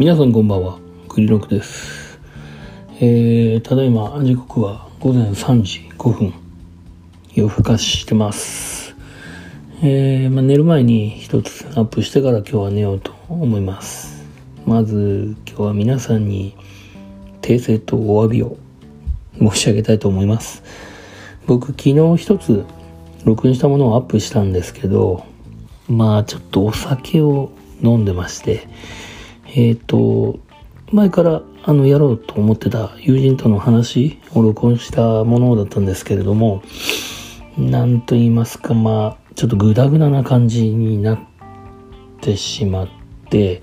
[0.00, 0.78] 皆さんこんばんは。
[1.10, 2.18] クリロクです、
[3.02, 6.32] えー、ただいま時刻は午前3時5分。
[7.34, 8.96] 夜更かししてます。
[9.82, 14.24] えー、まあ、寝る前に一つアップしてから今日は寝ようと思います。
[14.64, 16.56] まず今日は皆さんに
[17.42, 18.56] 訂正とお詫びを
[19.38, 20.62] 申し上げたいと思います。
[21.46, 22.64] 僕昨日一つ
[23.26, 25.26] 録音したものをアップしたんですけど
[25.88, 27.50] まあちょっとお酒を
[27.82, 28.66] 飲んでまして
[29.54, 30.38] えっ、ー、と
[30.92, 36.62] 前からあのやろうと思ってた友人との話を録音したものだったんですけれども
[37.58, 41.18] なんと言いますかまあちょっとグダグダな感じになっ
[42.20, 42.88] てしまっ
[43.28, 43.62] て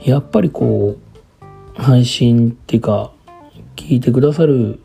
[0.00, 3.12] やっぱりこう配信っていうか
[3.76, 4.80] 聞いてくださる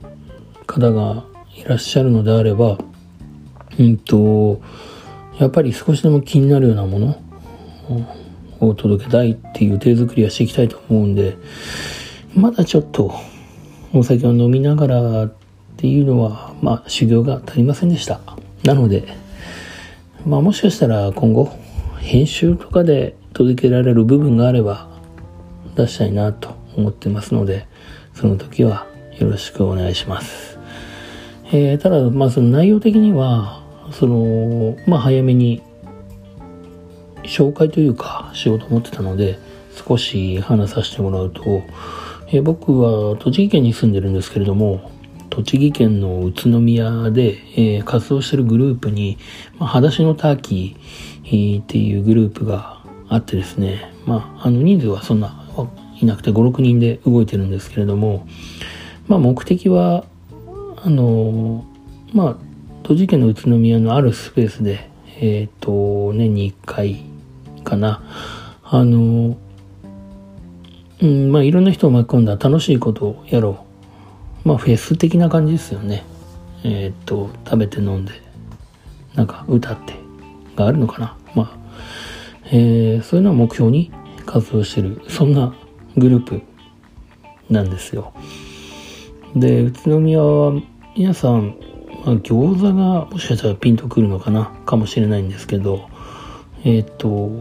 [0.65, 2.77] 方がいらっしゃるのであれば
[3.77, 4.61] うんと
[5.39, 7.21] やっぱり少しでも気になるようなもの
[8.59, 11.37] を届けたいっていう手作りはしていきたいと思うんで
[12.35, 13.13] まだちょっと
[13.93, 15.33] お酒を飲みながらっ
[15.77, 18.19] ていうのはまあ修行が足りませんでした。
[18.63, 19.07] なので
[20.25, 21.49] まあもしかしたら今後
[21.99, 24.89] 編集とかで届けられる部分があれば
[25.75, 27.67] 出したいなと思ってますので
[28.13, 30.57] その時はよろしくお願いします。
[31.51, 35.61] えー、ただまあその内容的にはそのまあ早めに
[37.27, 39.39] 紹介というかしようと思ってたので
[39.87, 41.63] 少し話させてもらうと、
[42.27, 44.91] えー、僕は栃木県に住んでるんですけれども
[45.29, 49.17] 栃木県の宇都宮で、えー、活動してるグループに、
[49.59, 55.45] まあ、裸足のターキーっていうグループがあってですね、まあ、あの人数はそんな
[56.01, 58.27] いなくて5、6人で動いてるんですけれども、
[59.07, 60.05] まあ、目的は、
[60.83, 61.65] あの、
[62.13, 62.35] まあ、
[62.83, 64.89] 栃木県の宇都宮のあるスペースで、
[65.19, 67.03] えっ、ー、と、年に1回
[67.65, 68.01] かな、
[68.63, 69.37] あの、
[71.01, 73.65] うん、まあ、いろんな人を巻き込んだ楽しいことをやろ
[74.45, 74.47] う。
[74.47, 76.05] まあ、フェス的な感じですよね。
[76.63, 78.13] えっ、と、食べて飲んで、
[79.15, 79.93] なんか歌って
[80.55, 81.17] があるのかな。
[81.35, 81.57] まあ、
[82.51, 83.91] えー、そういうのを目標に
[84.25, 85.53] 活動してる、そんな
[85.97, 86.41] グループ
[87.49, 88.13] なんですよ。
[89.35, 90.53] で、宇都宮は
[90.95, 91.57] 皆さん、
[92.05, 95.89] まあ、餃子がもしかしたらピンとくるのかなかもしれないんですけど、
[96.65, 97.31] えっ、ー、と、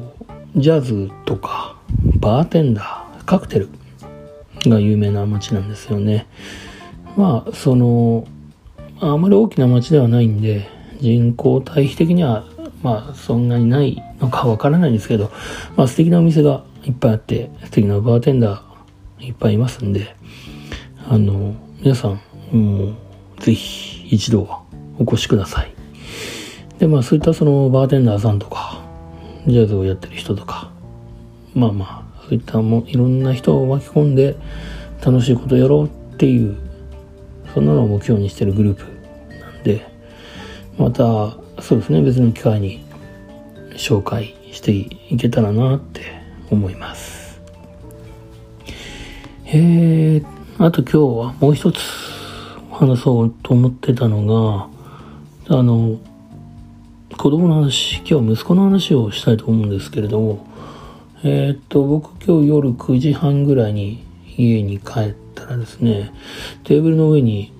[0.54, 1.76] ジャズとか、
[2.20, 3.68] バーテンダー、カクテル
[4.66, 6.26] が有名な街なんですよね。
[7.16, 8.28] まあ、その、
[9.00, 10.68] あまり大きな街ではないんで、
[11.00, 12.46] 人口対比的には、
[12.82, 15.32] まあ、そんなにないのかわからないんですけど、
[15.74, 20.14] まあ、素敵なお店がいっぱいあって素敵なバーテンダーいっぱいいますんで
[21.08, 22.20] あの皆さん
[22.52, 22.94] もう
[23.40, 24.62] ぜひ一度は
[24.98, 25.74] お越しください
[26.78, 28.73] でまあそういったそのバーテンダーさんとか
[29.46, 30.70] ジャズをやってる人とか
[31.54, 34.36] まあまあそういったもいろんな人を巻き込んで
[35.04, 36.56] 楽しいことをやろうっていう
[37.52, 38.84] そんなのを目標にしてるグループ
[39.38, 39.86] なんで
[40.78, 42.84] またそうですね別の機会に
[43.72, 46.00] 紹介していけたらなって
[46.50, 47.40] 思います。
[49.46, 50.24] えー、
[50.58, 51.78] あと今日はもう一つ
[52.72, 54.68] 話そうと思ってたの
[55.46, 55.98] があの
[57.24, 60.46] 子供の話今日息子の話をしたいと思うんですけれども
[61.22, 64.04] えー、っと僕今日夜9時半ぐらいに
[64.36, 66.12] 家に帰ったらですね
[66.64, 67.50] テーブルの上に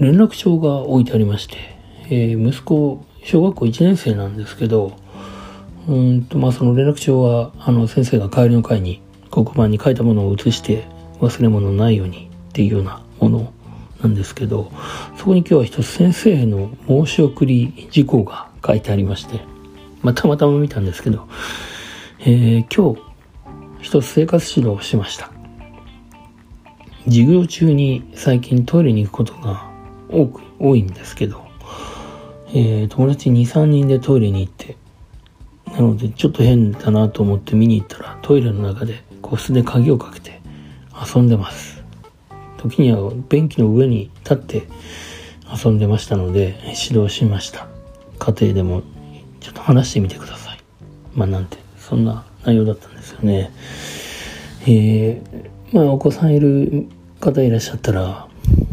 [0.00, 1.56] 連絡帳が置いてありまして、
[2.06, 4.96] えー、息子小学校1年生なんですけど
[5.86, 10.88] うんとまあその連絡帳はあの先生が帰りの会に黒板に書いたものを写して
[11.20, 13.51] 忘れ物ないようにっていうようなものを
[14.02, 14.72] なんですけど
[15.16, 19.40] そこに今日は一つ先生への申し送り事項が書いてありまして、
[20.02, 21.28] まあ、たまたま見たんですけど、
[22.20, 23.00] えー、今日
[23.80, 25.30] 一つ生活指導をしました。
[27.04, 29.68] 授業中に最近トイレに行くことが
[30.08, 31.44] 多く多いんですけど、
[32.48, 34.76] えー、友達23人でトイレに行って
[35.72, 40.40] なのでちょっと変だなと思って見に行ったらトイレの中で個室で鍵をかけて
[41.14, 41.71] 遊んでます。
[42.62, 44.62] 時には便器の上に立って
[45.64, 47.66] 遊んでましたので指導しました。
[48.18, 48.82] 家庭でも
[49.40, 50.58] ちょっと話してみてください。
[51.14, 53.50] まあなんてそんな内容だったんですよね。
[54.66, 56.86] えー、まあお子さんいる
[57.20, 58.28] 方いらっしゃったら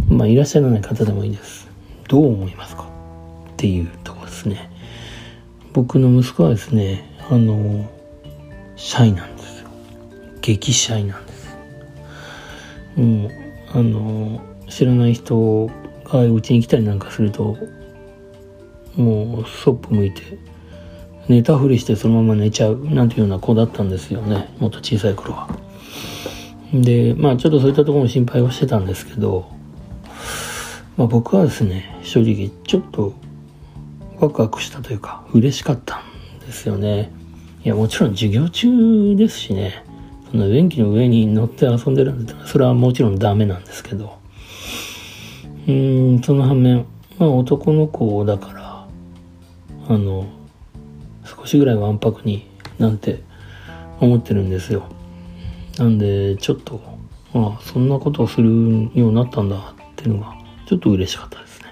[0.07, 1.67] まあいらっしゃらない方でもいいです。
[2.07, 2.83] どう思いますか？
[2.83, 2.85] っ
[3.57, 4.69] ていうとこですね。
[5.73, 7.89] 僕の息子はですねあの
[8.75, 9.69] シャイなんですよ。
[10.41, 11.39] 激シャイなんです。
[12.95, 13.31] もう
[13.73, 15.69] あの知らない人
[16.05, 17.57] がうちに来たりなんかすると
[18.95, 20.21] もうそっぽ向いて
[21.27, 24.49] 寝たふりしてそのまま寝ちゃうなんていうような子だったんですよね。
[24.59, 25.49] もっと小さい頃は。
[26.73, 29.47] でまあちょっとそういったところも心配はしてたんですけど、
[30.97, 33.13] まあ、僕はですね正直ちょっと
[34.19, 37.11] ワクワクしたというか嬉しかったんですよね。
[37.63, 39.83] いやもちろん授業中ですしね。
[40.31, 44.19] その便器の上に乗って遊んでるんだったらそれはもちろんダメなんですけど。
[45.67, 46.85] うんその反面
[47.19, 48.87] まあ男の子だから
[49.87, 50.25] あの
[51.23, 52.47] 少しぐらいわんぱくに
[52.79, 53.21] なんて
[53.99, 54.85] 思ってるんですよ。
[55.77, 56.81] なんでちょっと
[57.33, 59.61] ああそんなことをするようになったんだっ
[59.95, 60.35] ていうのが
[60.65, 61.67] ちょっと嬉しかったですね。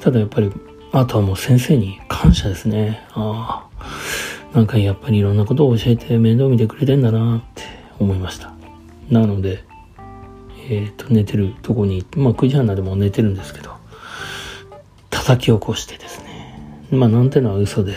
[0.00, 0.52] ただやっぱり
[0.92, 3.04] あとはもう先生に感謝ですね。
[3.14, 3.65] ああ。
[4.56, 7.62] なんかやっぱりいろんなことを教えて面倒見てくれてんだなって
[8.00, 8.54] 思いました
[9.10, 9.62] なので
[10.70, 13.76] えっ、と寝てるとこにまあ9時半までも寝てるんですけど
[15.10, 16.58] 叩き起こしてですね
[16.90, 17.96] まあなんてのは嘘で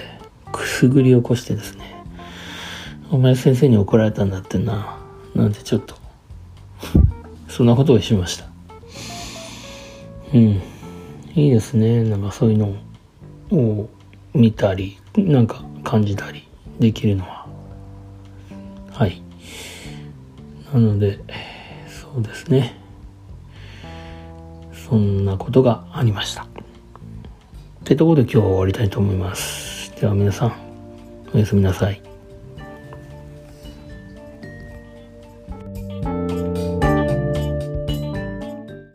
[0.51, 1.89] くすぐり起こしてですね
[3.11, 5.00] お前先生に怒られたんだってな。
[5.33, 5.95] なんてちょっと
[7.47, 8.45] そんなことをしました。
[10.33, 10.61] うん。
[11.33, 12.03] いいですね。
[12.03, 12.75] なんかそういうの
[13.51, 13.89] を
[14.35, 16.48] 見たり、なんか感じたり
[16.79, 17.45] できるのは。
[18.91, 19.21] はい。
[20.73, 21.19] なので、
[21.87, 22.77] そうですね。
[24.73, 26.43] そんなことがありました。
[26.43, 26.47] っ
[27.83, 29.91] てところで今日は終わりたいと思います。
[29.99, 30.53] では皆さん、
[31.33, 32.08] おやすみなさい。